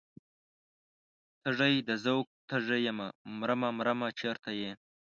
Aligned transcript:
تږی 1.41 1.75
د 1.87 1.89
ذوق 2.03 2.27
تږی 2.49 2.79
یمه 2.87 3.07
مرمه 3.39 3.69
مرمه 3.77 4.07
چرته 4.19 4.51
یې؟ 4.59 4.71